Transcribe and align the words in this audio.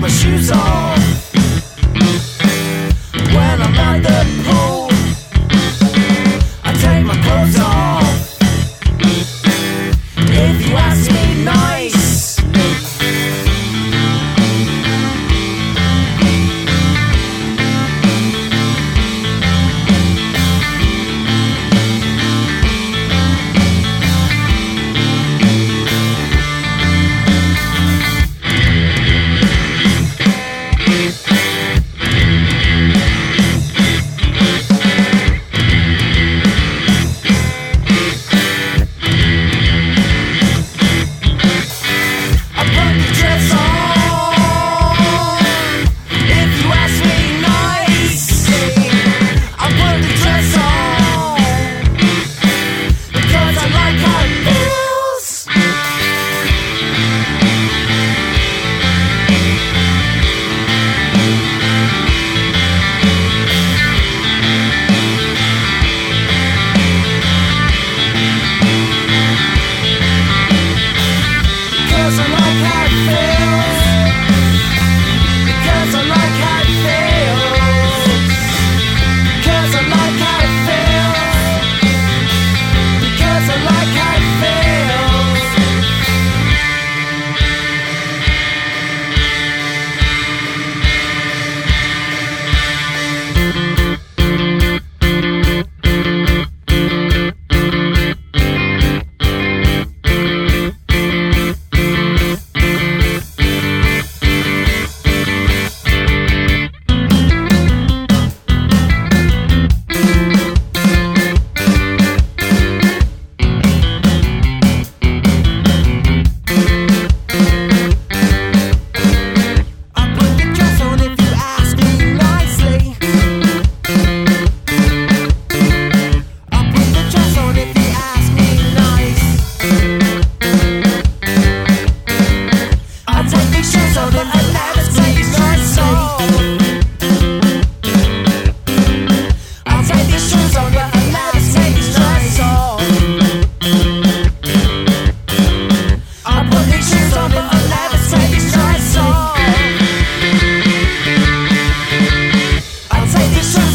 my 0.00 0.08
shoes 0.08 0.50
off. 0.50 1.29
I 72.52 72.88
feel 72.88 73.39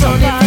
soledad. 0.06 0.45